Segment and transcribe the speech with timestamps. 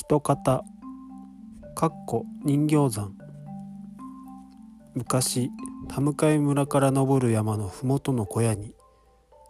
[0.00, 0.64] 人方
[1.76, 3.12] かっこ人形山。
[4.94, 5.50] 昔
[5.88, 8.74] 田向村から登る山の麓の小屋に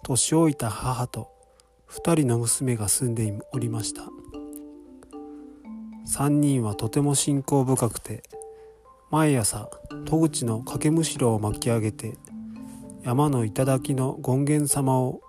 [0.02, 1.30] 年老いた母と
[1.88, 4.02] 2人の娘が住んでおりました。
[6.08, 8.24] 3人はとても信仰深くて
[9.12, 9.70] 毎朝
[10.04, 12.14] 戸口の掛けむしろを巻き上げて
[13.04, 15.20] 山の頂の権現様を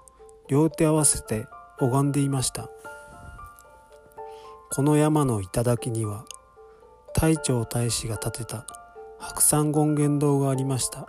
[0.49, 1.45] 両手合わせて
[1.79, 2.71] 拝んでいました。
[4.73, 6.23] この山の頂には
[7.13, 8.65] 太長大使が建てた
[9.19, 11.07] 白山権現堂がありました。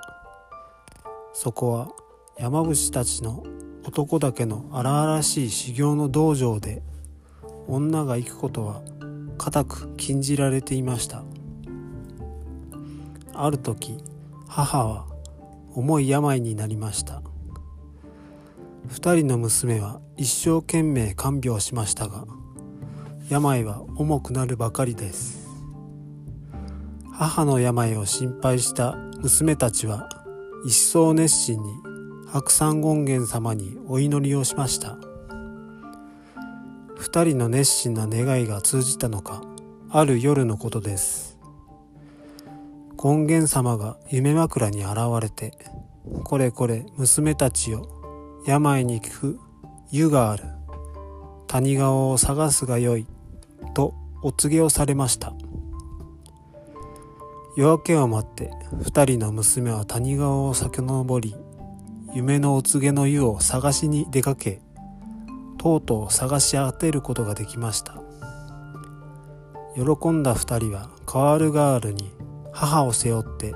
[1.32, 1.88] そこは
[2.36, 3.44] 山伏たちの
[3.86, 6.82] 男だけの荒々しい修行の道場で
[7.68, 8.82] 女が行くことは
[9.38, 11.22] 固く禁じられていました。
[13.32, 13.96] ある時
[14.48, 15.06] 母は
[15.72, 17.22] 重い病になりました。
[18.88, 22.26] 二人の娘は一生懸命看病しましたが
[23.28, 25.48] 病は重くなるばかりです。
[27.12, 30.08] 母の病を心配した娘たちは
[30.64, 31.72] 一層熱心に
[32.26, 34.98] 白山権現様にお祈りをしました。
[36.96, 39.42] 二人の熱心な願いが通じたのか
[39.90, 41.38] ある夜のことです。
[43.02, 45.52] 権現様が夢枕に現れて
[46.22, 47.88] これこれ娘たちよ
[48.46, 49.40] 病に効く
[49.90, 50.44] 湯がある
[51.48, 53.06] 谷川を探すがよい
[53.74, 55.32] とお告げをされました。
[57.56, 58.50] 夜明けを待って
[58.82, 61.34] 二人の娘は谷川を遡り
[62.14, 64.62] 夢のお告げの湯を探しに出かけ
[65.58, 68.02] とうとう探し当てることができました。
[69.74, 72.12] 喜んだ二人はカールガールに
[72.52, 73.54] 母を背負って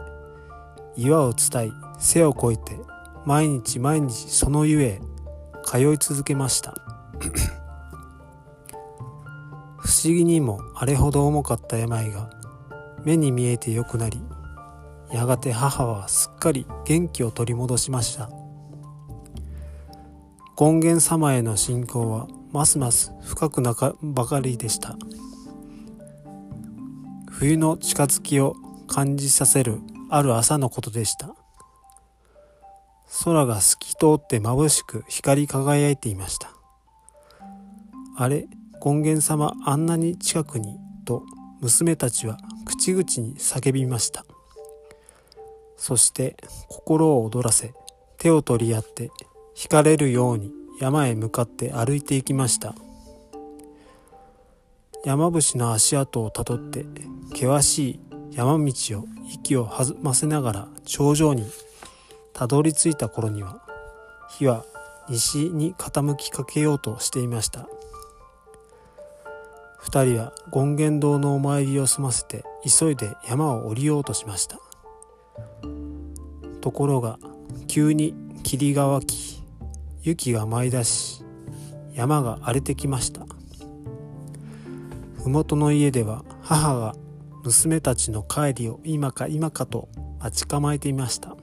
[0.97, 2.81] 岩を伝い背を越えて
[3.27, 5.01] 毎日毎日その湯へ
[5.65, 6.75] 通い続けました。
[9.87, 12.29] 不思議にもあれほど重かった病が
[13.05, 14.21] 目に見えてよくなり
[15.13, 18.29] やがて母はすっかり元気を取り戻しました。
[20.59, 24.97] 権現様への信仰はますます深くなかばかりでした。
[27.31, 28.57] 冬の近づきを
[28.89, 29.79] 感じさせる
[30.11, 31.37] ある朝のことでした。
[33.25, 36.51] 空が透き通って眩しく光り輝いていました。
[38.17, 38.49] あれ
[38.83, 41.25] 権現様あんなに近くにと
[41.61, 44.25] 娘たちは口々に叫びました。
[45.77, 46.37] そして
[46.69, 47.75] 心を躍らせ
[48.19, 49.11] 手を取り合って
[49.55, 52.75] 惹かれるように山へ向かって歩いていきました。
[55.05, 56.85] 山伏の足跡をたどって
[57.33, 58.01] 険しい
[58.33, 61.47] 山道を息を弾ませながら頂上に
[62.33, 63.63] たどり着いた頃には
[64.29, 64.65] 火は
[65.09, 67.69] 西に傾きかけようとしていました。
[69.79, 74.59] 二人は権現堂のお参りを済ませて急いで山を降りようとしました。
[76.61, 77.19] ところが
[77.69, 79.43] 急に霧が湧き
[80.03, 81.25] 雪が舞い出し
[81.93, 83.27] 山が荒れてきました。
[85.23, 86.95] 麓の家では母が
[87.45, 89.89] 娘たちの帰りを今か今かと
[90.21, 91.37] 待ち構えていました。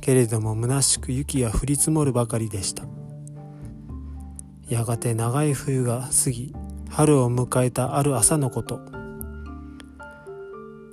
[0.00, 2.84] けれども虚しく雪が降り積もるばかりでした。
[4.68, 6.54] やがて長い冬が過ぎ
[6.90, 8.80] 春を迎えたある朝のこと。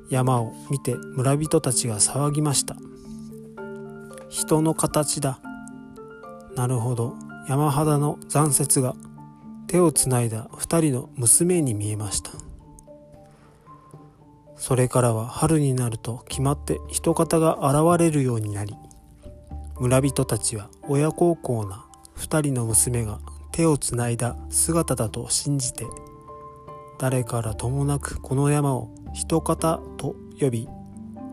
[0.10, 2.76] 山を見て村人たちが騒ぎました。
[4.30, 5.40] 人の形だ。
[6.56, 7.16] なるほど。
[7.48, 8.96] 山肌の残雪が。
[9.68, 12.32] 手をつないだ二人の娘に見えました。
[14.56, 18.74] それからは春になると決まって人型が現れるようになり
[19.80, 23.20] 村人たちは親孝行な二人の娘が
[23.56, 25.86] 手をつないだ姿だと信じて
[27.00, 30.68] 誰からともなくこの山を一方と呼び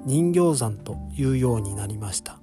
[0.07, 2.42] 人形山というようになりました。